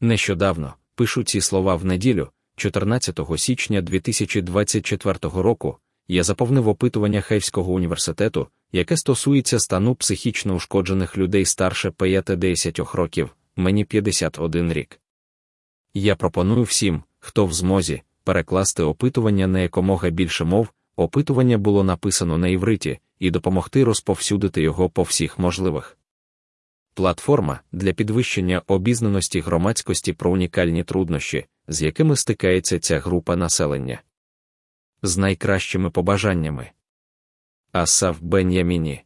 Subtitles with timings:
[0.00, 5.76] Нещодавно пишу ці слова в неділю, 14 січня 2024 року.
[6.08, 13.84] Я заповнив опитування Хейвського університету, яке стосується стану психічно ушкоджених людей старше 5-10 років, мені
[13.84, 15.00] 51 рік.
[15.94, 22.38] Я пропоную всім, хто в змозі, перекласти опитування на якомога більше мов, опитування було написано
[22.38, 25.98] на івриті, і допомогти розповсюдити його по всіх можливих.
[26.94, 34.02] Платформа для підвищення обізнаності громадськості про унікальні труднощі, з якими стикається ця група населення.
[35.02, 36.70] З найкращими побажаннями.
[37.72, 39.02] Асав Бен'яміні